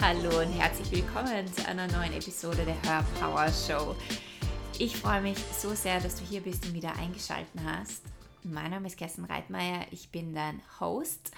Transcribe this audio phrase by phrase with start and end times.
[0.00, 3.94] Hallo und herzlich willkommen zu einer neuen Episode der Hör Power Show.
[4.80, 8.02] Ich freue mich so sehr, dass du hier bist und wieder eingeschaltet hast.
[8.42, 11.30] Mein Name ist Kerstin Reitmeier, ich bin dein Host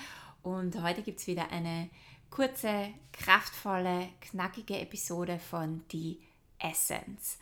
[0.43, 1.91] und heute gibt es wieder eine
[2.31, 6.19] kurze, kraftvolle, knackige Episode von Die
[6.59, 7.37] Essence.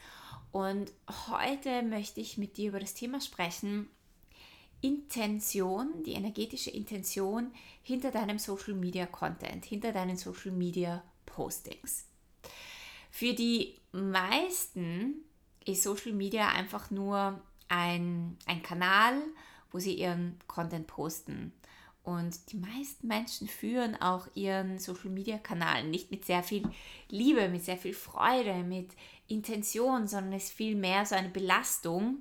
[0.50, 0.91] Und
[1.30, 3.88] heute möchte ich mit dir über das Thema sprechen,
[4.84, 7.50] Intention, die energetische Intention
[7.82, 12.04] hinter deinem Social Media Content, hinter deinen Social Media Postings.
[13.11, 15.25] Für die meisten
[15.64, 19.22] ist Social Media einfach nur ein, ein Kanal,
[19.72, 21.54] wo sie ihren Content posten.
[22.03, 26.68] Und die meisten Menschen führen auch ihren Social Media Kanal nicht mit sehr viel
[27.08, 28.90] Liebe, mit sehr viel Freude, mit
[29.28, 32.19] Intention, sondern es ist vielmehr so eine Belastung.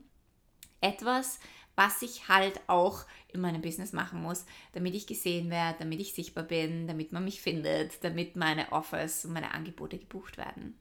[0.80, 1.40] Etwas,
[1.76, 6.14] was ich halt auch in meinem Business machen muss, damit ich gesehen werde, damit ich
[6.14, 10.78] sichtbar bin, damit man mich findet, damit meine Offers und meine Angebote gebucht werden.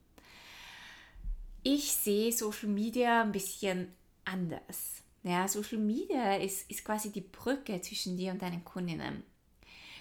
[1.62, 5.02] Ich sehe Social Media ein bisschen anders.
[5.22, 9.22] Ja, Social Media ist, ist quasi die Brücke zwischen dir und deinen Kundinnen.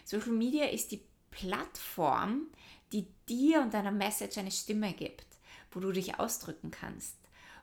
[0.04, 2.48] Social Media ist die Plattform,
[2.92, 5.28] die dir und deiner Message eine Stimme gibt,
[5.72, 7.21] wo du dich ausdrücken kannst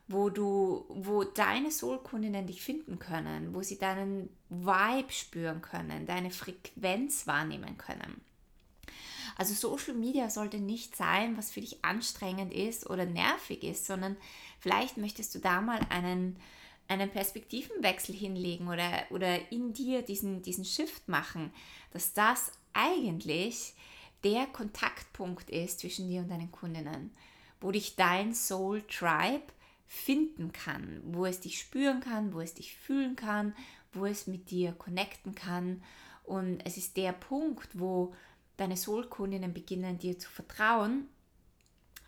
[0.09, 6.31] wo du, wo deine Soulkundinnen dich finden können, wo sie deinen Vibe spüren können, deine
[6.31, 8.23] Frequenz wahrnehmen können.
[9.37, 14.17] Also Social Media sollte nicht sein, was für dich anstrengend ist oder nervig ist, sondern
[14.59, 16.37] vielleicht möchtest du da mal einen,
[16.89, 21.53] einen Perspektivenwechsel hinlegen oder, oder in dir diesen, diesen Shift machen,
[21.93, 23.75] dass das eigentlich
[24.25, 27.15] der Kontaktpunkt ist zwischen dir und deinen Kundinnen,
[27.61, 29.45] wo dich dein Soul Tribe
[29.89, 33.55] finden kann, wo es dich spüren kann, wo es dich fühlen kann,
[33.93, 35.83] wo es mit dir connecten kann.
[36.25, 38.15] Und es ist der Punkt, wo
[38.59, 41.09] deine Soulkundinnen beginnen, dir zu vertrauen,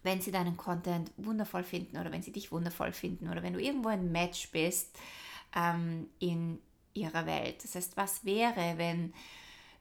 [0.02, 3.60] wenn sie deinen Content wundervoll finden oder wenn sie dich wundervoll finden oder wenn du
[3.60, 4.98] irgendwo ein Match bist
[5.54, 6.58] ähm, in
[6.92, 7.64] ihrer Welt.
[7.64, 9.14] Das heißt, was wäre, wenn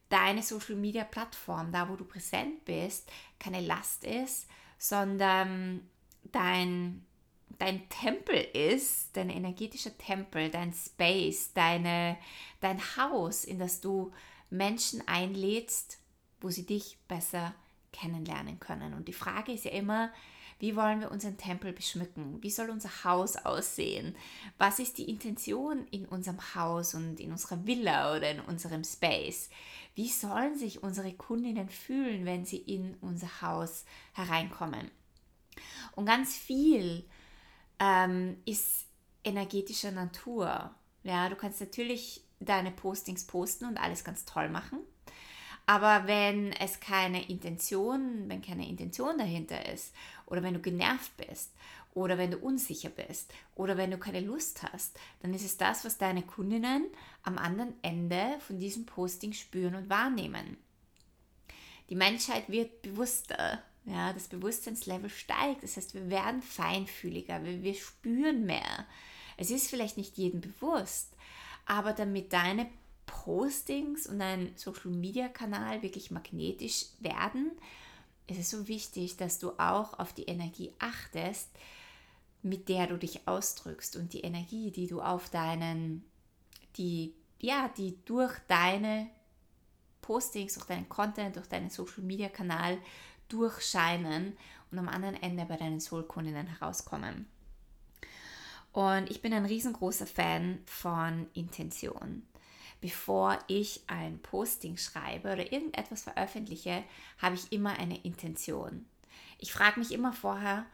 [0.08, 5.82] deine Social Media Plattform, da wo du präsent bist, keine Last ist, sondern
[6.32, 7.06] dein
[7.58, 12.18] dein Tempel ist, dein energetischer Tempel, dein Space, deine,
[12.62, 14.12] dein Haus, in das du
[14.50, 16.00] Menschen einlädst,
[16.42, 17.54] wo sie dich besser
[17.92, 18.94] kennenlernen können.
[18.94, 20.12] Und die Frage ist ja immer,
[20.60, 22.44] wie wollen wir unseren Tempel beschmücken?
[22.44, 24.16] Wie soll unser Haus aussehen?
[24.58, 29.50] Was ist die Intention in unserem Haus und in unserer Villa oder in unserem Space?
[29.96, 34.92] Wie sollen sich unsere Kundinnen fühlen, wenn sie in unser Haus hereinkommen?
[35.96, 37.06] Und ganz viel
[37.80, 38.86] ähm, ist
[39.24, 40.74] energetischer Natur.
[41.04, 44.80] Ja, du kannst natürlich deine Postings posten und alles ganz toll machen.
[45.66, 49.94] Aber wenn es keine Intention, wenn keine Intention dahinter ist,
[50.26, 51.54] oder wenn du genervt bist,
[51.94, 55.86] oder wenn du unsicher bist, oder wenn du keine Lust hast, dann ist es das,
[55.86, 56.88] was deine Kundinnen
[57.24, 60.58] am anderen Ende von diesem Posting spüren und wahrnehmen.
[61.90, 63.62] Die Menschheit wird bewusster.
[63.90, 65.64] Ja, das Bewusstseinslevel steigt.
[65.64, 68.86] Das heißt, wir werden feinfühliger, wir, wir spüren mehr.
[69.36, 71.16] Es ist vielleicht nicht jedem bewusst,
[71.66, 72.70] aber damit deine
[73.08, 77.52] Postings und dein Social Media Kanal wirklich magnetisch werden,
[78.28, 81.50] ist es so wichtig, dass du auch auf die Energie achtest,
[82.44, 86.06] mit der du dich ausdrückst und die Energie, die du auf deinen,
[86.78, 89.10] die, ja, die durch deine
[90.02, 92.78] Postings, durch deinen Content, durch deinen Social Media Kanal
[93.30, 94.38] durchscheinen
[94.72, 97.28] und am anderen Ende bei deinen Soulkundinnen herauskommen.
[98.72, 102.24] Und ich bin ein riesengroßer Fan von Intention.
[102.82, 106.84] Bevor ich ein Posting schreibe oder irgendetwas veröffentliche,
[107.18, 108.86] habe ich immer eine Intention.
[109.38, 110.66] Ich frage mich immer vorher,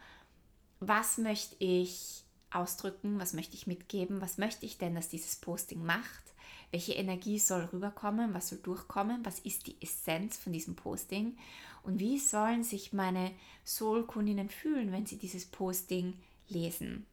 [0.79, 5.83] was möchte ich ausdrücken, was möchte ich mitgeben, was möchte ich denn, dass dieses Posting
[5.83, 6.23] macht,
[6.71, 11.37] welche Energie soll rüberkommen, was soll durchkommen, was ist die Essenz von diesem Posting
[11.85, 13.31] und wie sollen sich meine
[13.65, 16.13] Soul-Kundinnen fühlen, wenn sie dieses Posting
[16.47, 17.05] lesen.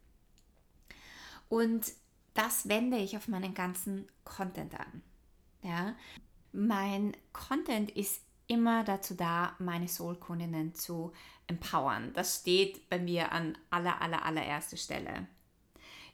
[1.49, 1.93] Und
[2.35, 5.03] das wende ich auf meinen ganzen Content an.
[5.63, 5.95] Ja?
[6.53, 11.13] Mein Content ist immer dazu da, meine Soul-Kundinnen zu
[11.47, 12.13] empowern.
[12.15, 15.27] Das steht bei mir an aller, aller, allererster Stelle.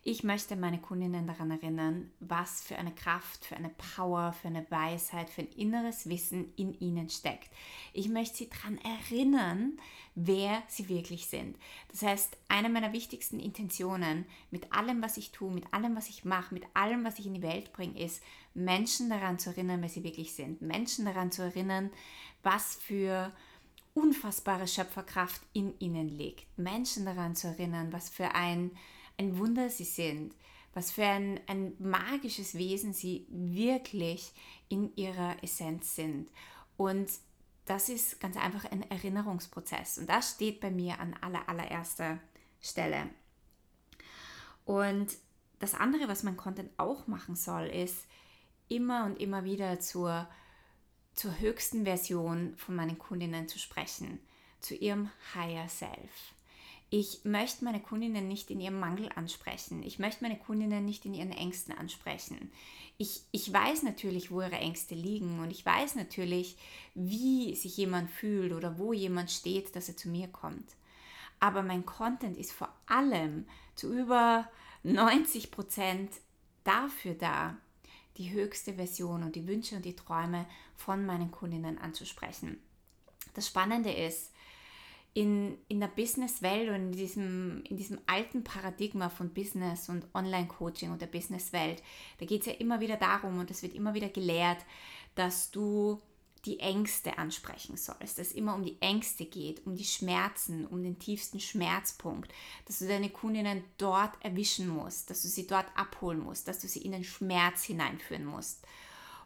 [0.05, 4.65] Ich möchte meine Kundinnen daran erinnern, was für eine Kraft, für eine Power, für eine
[4.71, 7.50] Weisheit, für ein inneres Wissen in ihnen steckt.
[7.93, 9.79] Ich möchte sie daran erinnern,
[10.15, 11.59] wer sie wirklich sind.
[11.91, 16.25] Das heißt, eine meiner wichtigsten Intentionen mit allem, was ich tue, mit allem, was ich
[16.25, 18.23] mache, mit allem, was ich in die Welt bringe, ist,
[18.55, 20.62] Menschen daran zu erinnern, wer sie wirklich sind.
[20.62, 21.91] Menschen daran zu erinnern,
[22.43, 23.33] was für
[23.95, 26.47] unfassbare Schöpferkraft in ihnen liegt.
[26.56, 28.71] Menschen daran zu erinnern, was für ein,
[29.19, 30.35] ein Wunder sie sind,
[30.75, 34.32] was für ein, ein magisches Wesen sie wirklich
[34.69, 36.31] in ihrer Essenz sind.
[36.76, 37.11] Und
[37.67, 39.99] das ist ganz einfach ein Erinnerungsprozess.
[39.99, 42.19] Und das steht bei mir an aller, allererster
[42.61, 43.11] Stelle.
[44.65, 45.09] Und
[45.59, 48.06] das andere, was mein Content auch machen soll, ist
[48.69, 50.29] immer und immer wieder zur
[51.19, 54.21] zur höchsten Version von meinen Kundinnen zu sprechen,
[54.61, 56.35] zu ihrem Higher Self.
[56.90, 59.82] Ich möchte meine Kundinnen nicht in ihrem Mangel ansprechen.
[59.82, 62.50] Ich möchte meine Kundinnen nicht in ihren Ängsten ansprechen.
[62.96, 66.56] Ich, ich weiß natürlich, wo ihre Ängste liegen und ich weiß natürlich,
[66.94, 70.76] wie sich jemand fühlt oder wo jemand steht, dass er zu mir kommt.
[71.40, 74.49] Aber mein Content ist vor allem zu über
[74.82, 76.11] 90 Prozent
[76.64, 77.56] dafür da,
[78.17, 82.61] die höchste Version und die Wünsche und die Träume von meinen Kundinnen anzusprechen.
[83.35, 84.32] Das Spannende ist,
[85.19, 90.93] in, in der Businesswelt und in diesem, in diesem alten Paradigma von Business und Online-Coaching
[90.93, 91.82] und der Businesswelt,
[92.20, 94.59] da geht es ja immer wieder darum und es wird immer wieder gelehrt,
[95.17, 96.00] dass du
[96.44, 100.85] die Ängste ansprechen sollst, dass es immer um die Ängste geht, um die Schmerzen, um
[100.85, 102.32] den tiefsten Schmerzpunkt,
[102.67, 106.69] dass du deine Kundinnen dort erwischen musst, dass du sie dort abholen musst, dass du
[106.69, 108.64] sie in den Schmerz hineinführen musst.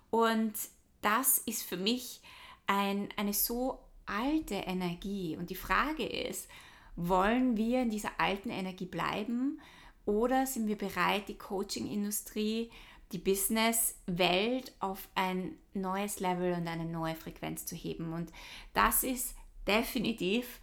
[0.08, 0.54] Und
[1.02, 2.22] das ist für mich
[2.66, 3.78] ein, eine so
[4.12, 5.36] alte Energie.
[5.36, 6.48] Und die Frage ist,
[6.96, 9.60] wollen wir in dieser alten Energie bleiben
[10.04, 12.70] oder sind wir bereit, die Coaching-Industrie
[13.12, 18.12] die Business-Welt auf ein neues Level und eine neue Frequenz zu heben.
[18.12, 18.32] Und
[18.72, 19.34] das ist
[19.66, 20.60] definitiv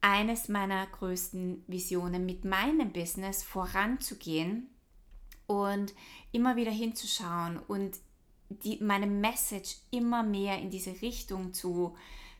[0.00, 4.68] eines meiner größten Visionen, mit meinem Business voranzugehen
[5.46, 5.94] und
[6.32, 7.98] immer wieder hinzuschauen und
[8.48, 11.96] die, meine Message immer mehr in diese Richtung zu,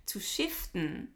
[0.07, 1.13] zu shiften,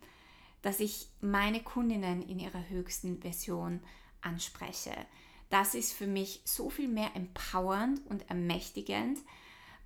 [0.62, 3.80] dass ich meine Kundinnen in ihrer höchsten Version
[4.20, 4.94] anspreche
[5.50, 9.18] das ist für mich so viel mehr empowernd und ermächtigend,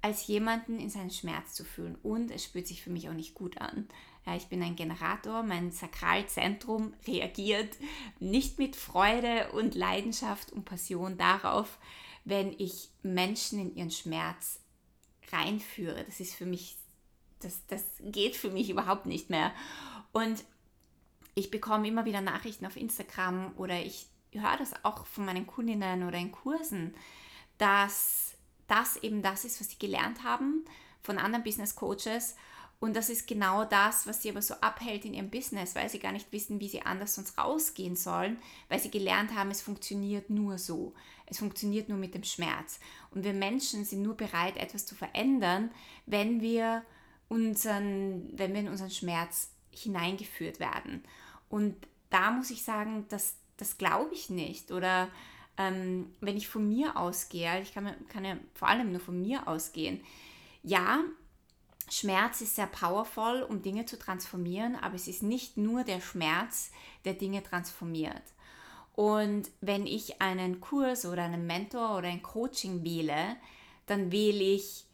[0.03, 1.97] als jemanden in seinen Schmerz zu fühlen.
[2.03, 3.87] Und es spürt sich für mich auch nicht gut an.
[4.27, 7.77] Ja, ich bin ein Generator, mein Sakralzentrum reagiert
[8.19, 11.79] nicht mit Freude und Leidenschaft und Passion darauf,
[12.25, 14.61] wenn ich Menschen in ihren Schmerz
[15.33, 16.05] reinführe.
[16.05, 16.77] Das ist für mich,
[17.41, 19.53] das, das geht für mich überhaupt nicht mehr.
[20.13, 20.45] Und
[21.35, 26.07] ich bekomme immer wieder Nachrichten auf Instagram oder ich höre das auch von meinen Kundinnen
[26.07, 26.95] oder in Kursen,
[27.59, 28.35] dass
[28.69, 30.65] das eben das ist, was sie gelernt haben
[31.03, 32.37] von anderen Business Coaches.
[32.79, 35.99] Und das ist genau das, was sie aber so abhält in ihrem Business, weil sie
[35.99, 38.39] gar nicht wissen, wie sie anders sonst rausgehen sollen,
[38.71, 40.95] weil sie gelernt haben, es funktioniert nur so.
[41.27, 42.81] Es funktioniert nur mit dem Schmerz.
[43.11, 45.71] Und wir Menschen sind nur bereit, etwas zu verändern,
[46.07, 46.83] wenn wir,
[47.31, 51.05] unseren, wenn wir in unseren Schmerz hineingeführt werden.
[51.49, 51.77] Und
[52.11, 54.73] da muss ich sagen, dass das glaube ich nicht.
[54.73, 55.09] Oder
[55.57, 59.47] ähm, wenn ich von mir ausgehe, ich kann, kann ja vor allem nur von mir
[59.47, 60.01] ausgehen.
[60.65, 61.05] Ja,
[61.89, 66.73] Schmerz ist sehr powerful, um Dinge zu transformieren, aber es ist nicht nur der Schmerz,
[67.05, 68.23] der Dinge transformiert.
[68.95, 73.37] Und wenn ich einen Kurs oder einen Mentor oder ein Coaching wähle,
[73.87, 74.85] dann wähle ich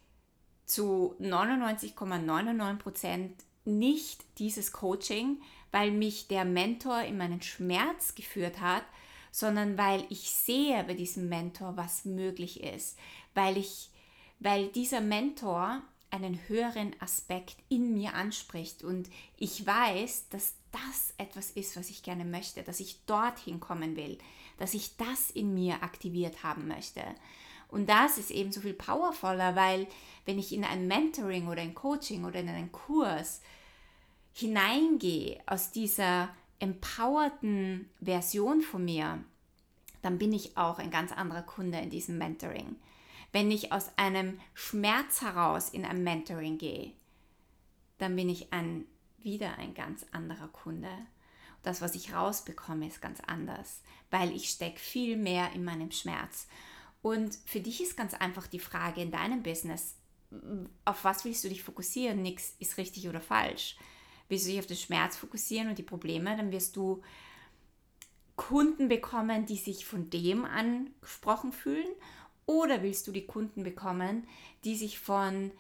[0.67, 3.31] zu 99,99% ,99
[3.65, 5.41] nicht dieses Coaching,
[5.73, 8.85] weil mich der Mentor in meinen Schmerz geführt hat,
[9.33, 12.99] sondern weil ich sehe bei diesem Mentor, was möglich ist,
[13.35, 13.91] weil ich,
[14.39, 21.51] weil dieser Mentor einen höheren Aspekt in mir anspricht und ich weiß, dass das etwas
[21.51, 24.19] ist, was ich gerne möchte, dass ich dorthin kommen will,
[24.59, 27.03] dass ich das in mir aktiviert haben möchte.
[27.69, 29.87] Und das ist eben so viel powervoller, weil
[30.25, 33.41] wenn ich in ein Mentoring oder ein Coaching oder in einen Kurs
[34.33, 39.23] hineingehe aus dieser empowerten Version von mir,
[40.03, 42.77] dann bin ich auch ein ganz anderer Kunde in diesem Mentoring.
[43.33, 46.93] Wenn ich aus einem Schmerz heraus in ein Mentoring gehe,
[47.99, 48.85] dann bin ich ein,
[49.19, 50.91] wieder ein ganz anderer Kunde.
[51.63, 56.47] Das, was ich rausbekomme, ist ganz anders, weil ich stecke viel mehr in meinem Schmerz.
[57.07, 59.95] Und für dich ist ganz einfach die Frage in deinem Business,
[60.85, 62.23] auf was willst du dich fokussieren?
[62.23, 63.77] Nichts ist richtig oder falsch
[64.29, 67.03] willst du dich auf den Schmerz fokussieren und die Probleme, dann wirst du
[68.35, 71.89] Kunden bekommen, die sich von dem angesprochen fühlen
[72.45, 74.27] oder willst du die Kunden bekommen,
[74.65, 75.53] die sich von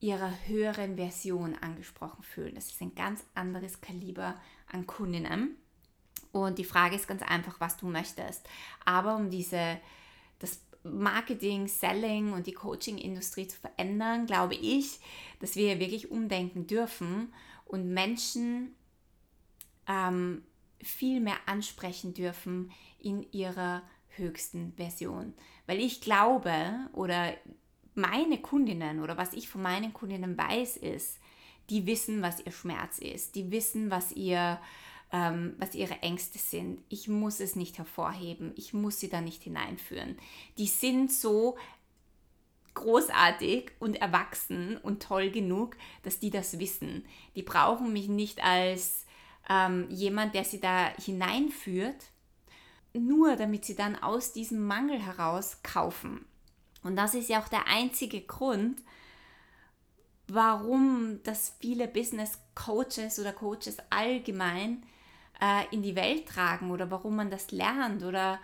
[0.00, 2.54] ihrer höheren Version angesprochen fühlen.
[2.54, 4.34] Das ist ein ganz anderes Kaliber
[4.70, 5.56] an Kundinnen.
[6.32, 8.48] Und die Frage ist ganz einfach, was du möchtest.
[8.84, 9.78] Aber um diese,
[10.82, 15.00] Marketing, Selling und die Coaching-Industrie zu verändern, glaube ich,
[15.40, 17.32] dass wir wirklich umdenken dürfen
[17.66, 18.74] und Menschen
[19.86, 20.42] ähm,
[20.82, 23.82] viel mehr ansprechen dürfen in ihrer
[24.16, 25.34] höchsten Version.
[25.66, 26.52] Weil ich glaube
[26.92, 27.34] oder
[27.94, 31.18] meine Kundinnen oder was ich von meinen Kundinnen weiß ist,
[31.68, 34.60] die wissen, was ihr Schmerz ist, die wissen, was ihr
[35.12, 36.82] ähm, was ihre Ängste sind.
[36.88, 40.16] Ich muss es nicht hervorheben, ich muss sie da nicht hineinführen.
[40.58, 41.56] Die sind so
[42.74, 47.04] großartig und erwachsen und toll genug, dass die das wissen.
[47.34, 49.04] Die brauchen mich nicht als
[49.48, 52.10] ähm, jemand, der sie da hineinführt,
[52.92, 56.24] nur damit sie dann aus diesem Mangel heraus kaufen.
[56.82, 58.82] Und das ist ja auch der einzige Grund,
[60.28, 64.84] warum das viele Business Coaches oder Coaches allgemein
[65.40, 68.40] äh, in die Welt tragen oder warum man das lernt oder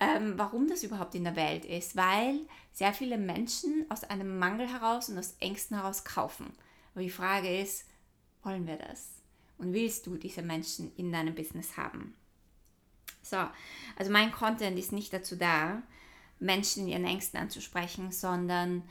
[0.00, 2.40] ähm, warum das überhaupt in der Welt ist, weil
[2.72, 6.52] sehr viele Menschen aus einem Mangel heraus und aus Ängsten heraus kaufen.
[6.94, 7.84] Aber die Frage ist,
[8.42, 9.08] wollen wir das?
[9.58, 12.14] Und willst du diese Menschen in deinem Business haben?
[13.22, 13.36] So,
[13.96, 15.82] also mein Content ist nicht dazu da,
[16.38, 18.82] Menschen in ihren Ängsten anzusprechen, sondern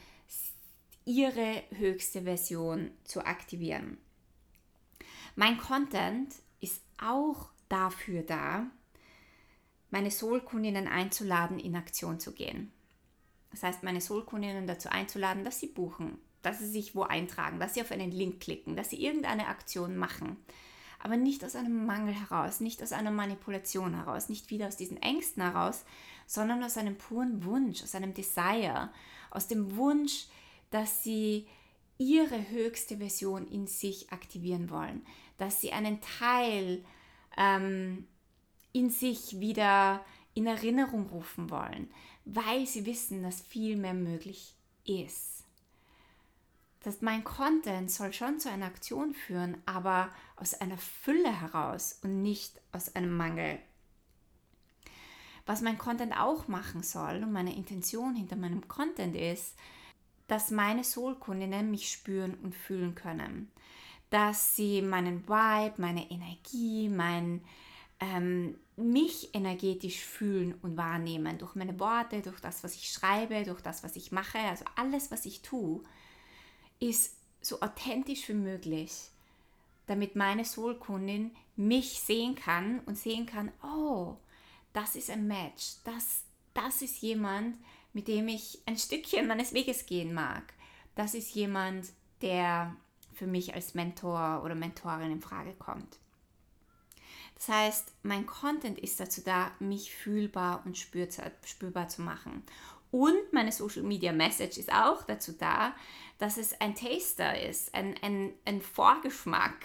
[1.06, 3.98] ihre höchste Version zu aktivieren.
[5.36, 6.36] Mein Content
[7.02, 8.68] auch dafür da,
[9.90, 12.72] meine Soul-Kundinnen einzuladen, in Aktion zu gehen.
[13.52, 17.74] Das heißt, meine Soul-Kundinnen dazu einzuladen, dass sie buchen, dass sie sich wo eintragen, dass
[17.74, 20.38] sie auf einen Link klicken, dass sie irgendeine Aktion machen.
[21.00, 25.02] Aber nicht aus einem Mangel heraus, nicht aus einer Manipulation heraus, nicht wieder aus diesen
[25.02, 25.86] Ängsten heraus,
[26.28, 28.90] sondern aus einem puren Wunsch, aus einem Desire,
[29.32, 30.28] aus dem Wunsch,
[30.72, 31.48] dass sie
[32.00, 35.06] ihre höchste Version in sich aktivieren wollen,
[35.38, 36.84] dass sie einen Teil
[37.38, 38.08] ähm,
[38.72, 40.04] in sich wieder
[40.34, 41.92] in Erinnerung rufen wollen,
[42.26, 45.44] weil sie wissen, dass viel mehr möglich ist.
[46.84, 52.22] Dass mein Content soll schon zu einer Aktion führen, aber aus einer Fülle heraus und
[52.22, 53.60] nicht aus einem Mangel.
[55.46, 59.56] Was mein Content auch machen soll und meine Intention hinter meinem Content ist,
[60.30, 63.52] dass meine Soul-Kundinnen mich spüren und fühlen können.
[64.12, 67.42] Dass sie meinen Vibe, meine Energie, mein,
[68.00, 73.62] ähm, mich energetisch fühlen und wahrnehmen durch meine Worte, durch das, was ich schreibe, durch
[73.62, 74.38] das, was ich mache.
[74.38, 75.82] Also alles, was ich tue,
[76.80, 78.94] ist so authentisch wie möglich,
[79.88, 84.16] damit meine Soul-Kundin mich sehen kann und sehen kann, oh,
[84.74, 87.58] das ist ein Match, das, das ist jemand,
[88.00, 90.54] mit dem ich ein Stückchen meines Weges gehen mag.
[90.96, 91.90] Das ist jemand,
[92.22, 92.74] der
[93.14, 95.98] für mich als Mentor oder Mentorin in Frage kommt.
[97.36, 102.44] Das heißt, mein Content ist dazu da, mich fühlbar und spürbar zu machen.
[102.90, 105.76] Und meine Social Media Message ist auch dazu da,
[106.20, 109.58] dass es ein Taster ist, ein, ein, ein Vorgeschmack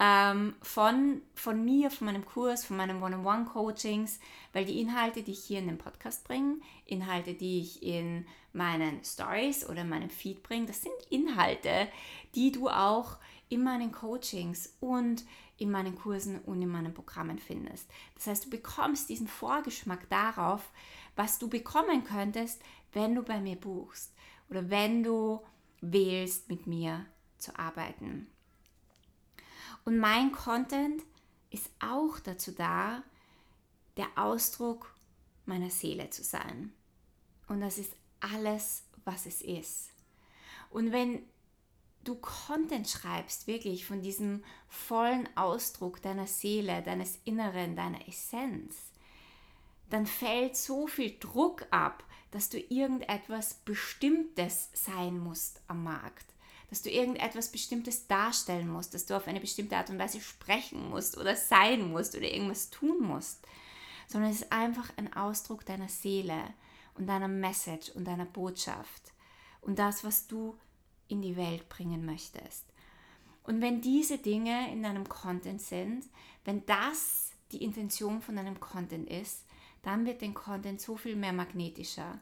[0.00, 4.18] ähm, von, von mir, von meinem Kurs, von meinen One-on-One-Coachings,
[4.54, 9.04] weil die Inhalte, die ich hier in den Podcast bringe, Inhalte, die ich in meinen
[9.04, 11.86] Stories oder in meinem Feed bringe, das sind Inhalte,
[12.34, 13.18] die du auch
[13.50, 15.24] in meinen Coachings und
[15.58, 17.86] in meinen Kursen und in meinen Programmen findest.
[18.14, 20.70] Das heißt, du bekommst diesen Vorgeschmack darauf,
[21.14, 22.62] was du bekommen könntest,
[22.94, 24.14] wenn du bei mir buchst
[24.48, 25.40] oder wenn du
[25.82, 27.04] wählst, mit mir
[27.36, 28.28] zu arbeiten.
[29.84, 31.02] Und mein Content
[31.50, 33.02] ist auch dazu da,
[33.96, 34.94] der Ausdruck
[35.46, 36.72] meiner Seele zu sein.
[37.48, 39.90] Und das ist alles, was es ist.
[40.70, 41.22] Und wenn
[42.04, 48.92] du Content schreibst, wirklich von diesem vollen Ausdruck deiner Seele, deines Inneren, deiner Essenz,
[49.90, 56.26] dann fällt so viel Druck ab, dass du irgendetwas Bestimmtes sein musst am Markt.
[56.70, 60.88] Dass du irgendetwas Bestimmtes darstellen musst, dass du auf eine bestimmte Art und Weise sprechen
[60.88, 63.46] musst oder sein musst oder irgendwas tun musst.
[64.06, 66.54] Sondern es ist einfach ein Ausdruck deiner Seele
[66.94, 69.12] und deiner Message und deiner Botschaft.
[69.60, 70.56] Und das, was du
[71.08, 72.66] in die Welt bringen möchtest.
[73.42, 76.04] Und wenn diese Dinge in deinem Content sind,
[76.44, 79.44] wenn das die Intention von deinem Content ist,
[79.82, 82.18] dann wird dein Content so viel mehr magnetischer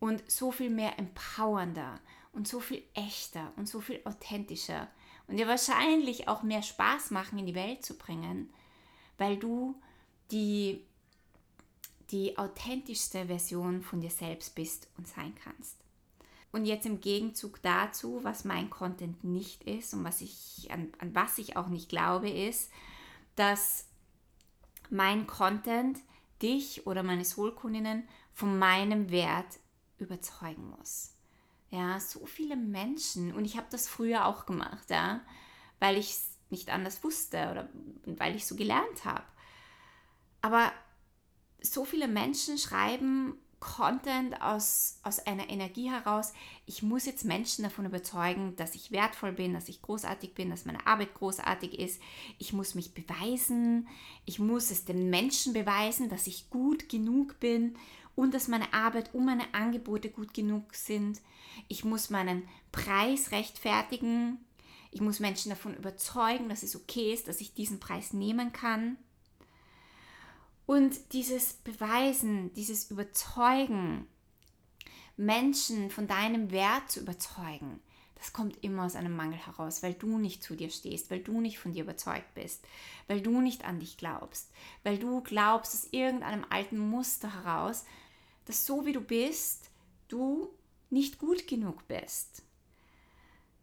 [0.00, 2.00] und so viel mehr empowernder
[2.34, 4.88] und so viel echter und so viel authentischer
[5.26, 8.52] und dir wahrscheinlich auch mehr Spaß machen, in die Welt zu bringen,
[9.16, 9.80] weil du
[10.30, 10.84] die,
[12.10, 15.78] die authentischste Version von dir selbst bist und sein kannst.
[16.52, 21.14] Und jetzt im Gegenzug dazu, was mein Content nicht ist und was ich, an, an
[21.14, 22.70] was ich auch nicht glaube, ist,
[23.34, 23.86] dass
[24.90, 25.98] mein Content
[26.42, 29.58] dich oder meine Soulkundinnen von meinem Wert
[29.98, 31.13] überzeugen muss.
[31.74, 35.20] Ja, so viele Menschen, und ich habe das früher auch gemacht, ja,
[35.80, 36.16] weil ich
[36.48, 37.68] nicht anders wusste oder
[38.04, 39.24] weil ich so gelernt habe.
[40.40, 40.72] Aber
[41.60, 46.32] so viele Menschen schreiben Content aus, aus einer Energie heraus,
[46.66, 50.66] ich muss jetzt Menschen davon überzeugen, dass ich wertvoll bin, dass ich großartig bin, dass
[50.66, 52.00] meine Arbeit großartig ist.
[52.38, 53.88] Ich muss mich beweisen,
[54.26, 57.76] ich muss es den Menschen beweisen, dass ich gut genug bin
[58.16, 61.20] und dass meine Arbeit und meine Angebote gut genug sind.
[61.68, 64.38] Ich muss meinen Preis rechtfertigen.
[64.90, 68.96] Ich muss Menschen davon überzeugen, dass es okay ist, dass ich diesen Preis nehmen kann.
[70.66, 74.06] Und dieses Beweisen, dieses Überzeugen,
[75.16, 77.80] Menschen von deinem Wert zu überzeugen,
[78.16, 81.42] das kommt immer aus einem Mangel heraus, weil du nicht zu dir stehst, weil du
[81.42, 82.64] nicht von dir überzeugt bist,
[83.06, 84.50] weil du nicht an dich glaubst,
[84.82, 87.84] weil du glaubst aus irgendeinem alten Muster heraus,
[88.46, 89.70] dass so wie du bist,
[90.08, 90.48] du
[90.90, 92.42] nicht gut genug bist.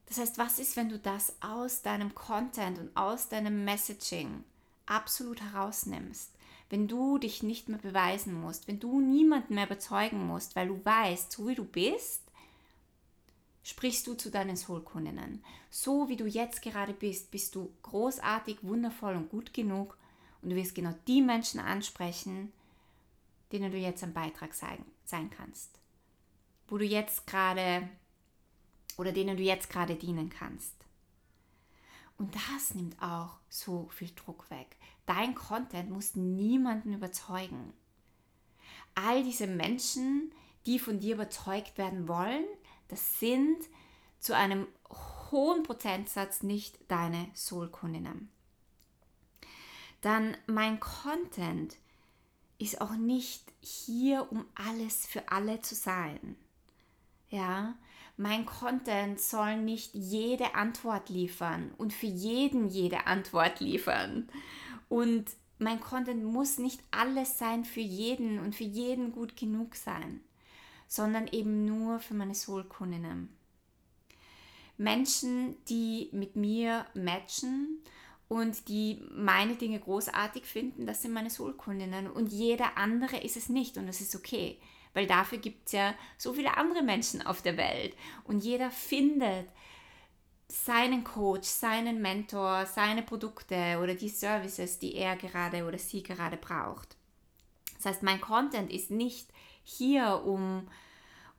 [0.08, 4.44] Das heißt, was ist, wenn du das aus deinem Content und aus deinem Messaging
[4.86, 6.32] absolut herausnimmst?
[6.72, 10.84] wenn du dich nicht mehr beweisen musst, wenn du niemanden mehr überzeugen musst, weil du
[10.84, 12.24] weißt, so wie du bist,
[13.62, 15.44] sprichst du zu deinen Soulkundinnen.
[15.70, 19.98] So wie du jetzt gerade bist, bist du großartig, wundervoll und gut genug
[20.42, 22.54] und du wirst genau die Menschen ansprechen,
[23.52, 25.80] denen du jetzt ein Beitrag sein, sein kannst.
[26.68, 27.90] Wo du jetzt gerade
[28.98, 30.76] oder denen du jetzt gerade dienen kannst.
[32.18, 34.78] Und das nimmt auch so viel Druck weg.
[35.06, 37.74] Dein Content muss niemanden überzeugen.
[38.94, 40.32] All diese Menschen,
[40.66, 42.46] die von dir überzeugt werden wollen,
[42.90, 43.58] das sind
[44.20, 44.68] zu einem
[45.32, 48.30] hohen Prozentsatz nicht deine Soul-Kundinnen.
[50.02, 51.78] Dann mein Content
[52.62, 56.36] ist auch nicht hier, um alles für alle zu sein.
[57.30, 57.76] Ja,
[58.18, 64.30] mein Content soll nicht jede Antwort liefern und für jeden jede Antwort liefern.
[64.90, 65.26] Und
[65.58, 70.22] mein Content muss nicht alles sein für jeden und für jeden gut genug sein,
[70.88, 73.30] sondern eben nur für meine Soul-Kundinnen.
[74.78, 77.80] Menschen, die mit mir matchen
[78.32, 82.10] und die meine Dinge großartig finden, das sind meine Soul-Kundinnen.
[82.10, 84.58] Und jeder andere ist es nicht und das ist okay
[84.94, 89.48] weil dafür gibt es ja so viele andere Menschen auf der Welt und jeder findet
[90.48, 96.36] seinen Coach, seinen Mentor, seine Produkte oder die Services, die er gerade oder sie gerade
[96.36, 96.98] braucht.
[97.78, 99.30] Das heißt, mein Content ist nicht
[99.64, 100.68] hier, um,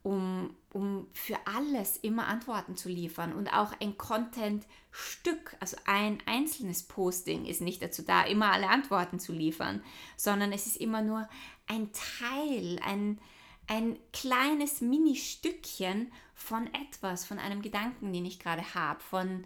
[0.02, 3.32] um, um für alles immer Antworten zu liefern.
[3.32, 9.20] Und auch ein Content-Stück, also ein einzelnes Posting ist nicht dazu da, immer alle Antworten
[9.20, 9.82] zu liefern,
[10.16, 11.28] sondern es ist immer nur
[11.68, 13.20] ein Teil, ein,
[13.68, 19.44] ein kleines Mini-Stückchen von etwas, von einem Gedanken, den ich gerade habe, von,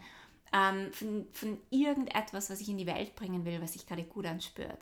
[0.54, 4.24] ähm, von, von irgendetwas, was ich in die Welt bringen will, was sich gerade gut
[4.24, 4.80] anspürt.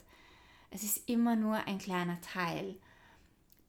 [0.70, 2.76] Es ist immer nur ein kleiner Teil,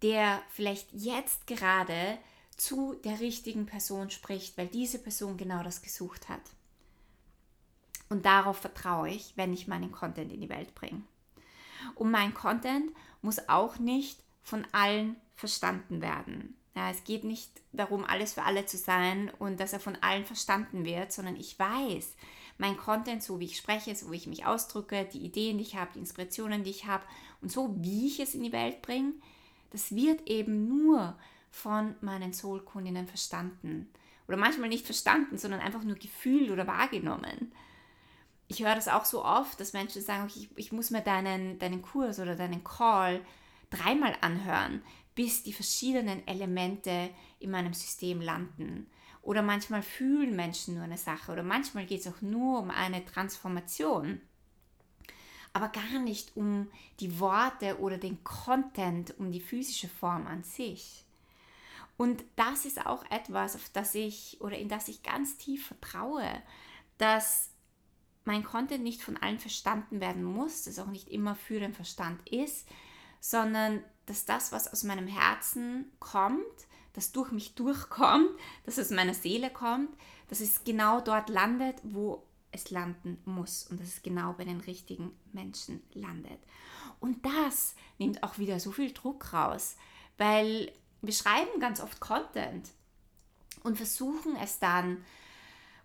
[0.02, 2.18] der vielleicht jetzt gerade
[2.58, 6.42] zu der richtigen Person spricht, weil diese Person genau das gesucht hat.
[8.10, 11.02] Und darauf vertraue ich, wenn ich meinen Content in die Welt bringe.
[11.96, 16.56] Und mein Content muss auch nicht von allen verstanden werden.
[16.76, 20.26] Ja, es geht nicht darum, alles für alle zu sein und dass er von allen
[20.26, 22.16] verstanden wird, sondern ich weiß,
[22.58, 25.76] mein Content, so wie ich spreche, so wie ich mich ausdrücke, die Ideen, die ich
[25.76, 27.04] habe, die Inspirationen, die ich habe
[27.42, 29.14] und so wie ich es in die Welt bringe,
[29.72, 31.18] das wird eben nur
[31.50, 33.90] von meinen Soul-Kundinnen verstanden.
[34.28, 37.52] Oder manchmal nicht verstanden, sondern einfach nur gefühlt oder wahrgenommen.
[38.48, 41.82] Ich höre das auch so oft, dass Menschen sagen, ich, ich muss mir deinen, deinen
[41.82, 43.22] Kurs oder deinen Call
[43.70, 44.82] dreimal anhören,
[45.16, 48.88] bis die verschiedenen Elemente in meinem System landen.
[49.22, 53.04] Oder manchmal fühlen Menschen nur eine Sache oder manchmal geht es auch nur um eine
[53.06, 54.22] Transformation,
[55.56, 61.06] aber gar nicht um die Worte oder den Content, um die physische Form an sich.
[61.96, 66.28] Und das ist auch etwas, auf das ich oder in das ich ganz tief vertraue,
[66.98, 67.52] dass
[68.26, 72.28] mein Content nicht von allen verstanden werden muss, das auch nicht immer für den Verstand
[72.28, 72.68] ist,
[73.22, 76.44] sondern dass das, was aus meinem Herzen kommt,
[76.92, 78.30] das durch mich durchkommt,
[78.66, 79.96] dass aus meiner Seele kommt,
[80.28, 82.25] dass es genau dort landet, wo
[82.56, 86.40] es landen muss und dass es genau bei den richtigen Menschen landet.
[87.00, 89.76] Und das nimmt auch wieder so viel Druck raus,
[90.18, 92.70] weil wir schreiben ganz oft Content
[93.64, 95.04] und versuchen es dann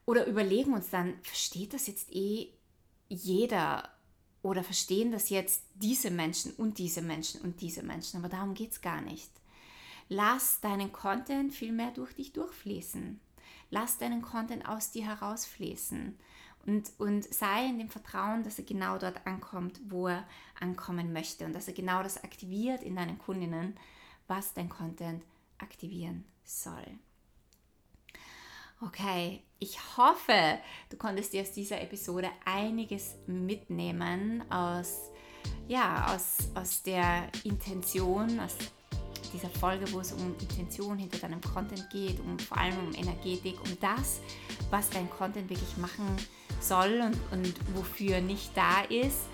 [0.07, 2.49] oder überlegen uns dann, versteht das jetzt eh
[3.09, 3.91] jeder
[4.43, 8.73] oder verstehen das jetzt diese Menschen und diese Menschen und diese Menschen, aber darum geht
[8.73, 9.31] es gar nicht.
[10.09, 13.21] Lass deinen Content viel mehr durch dich durchfließen.
[13.71, 16.19] Lass deinen Content aus dir herausfließen
[16.67, 20.27] Und, und sei in dem Vertrauen, dass er genau dort ankommt, wo er
[20.59, 23.77] ankommen möchte und dass er genau das aktiviert in deinen Kundinnen,
[24.29, 25.25] was dein Content
[25.59, 26.87] aktivieren soll.
[28.83, 35.11] Okay, ich hoffe, du konntest dir aus dieser Episode einiges mitnehmen aus,
[35.69, 38.57] ja, aus, aus der Intention, aus
[39.35, 43.61] dieser Folge, wo es um Intention hinter deinem Content geht, um vor allem um Energetik,
[43.61, 44.21] um das,
[44.71, 46.07] was dein Content wirklich machen
[46.61, 49.29] soll und, und wofür nicht da ist.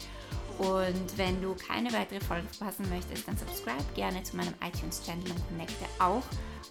[0.58, 5.48] Und wenn du keine weitere Folge verpassen möchtest, dann subscribe gerne zu meinem iTunes-Channel und
[5.48, 6.22] connecte auch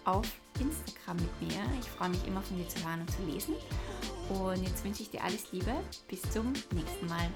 [0.05, 0.27] auf
[0.59, 1.61] Instagram mit mir.
[1.79, 3.55] Ich freue mich immer von dir zu hören und zu lesen.
[4.29, 5.73] Und jetzt wünsche ich dir alles Liebe.
[6.07, 7.29] Bis zum nächsten Mal.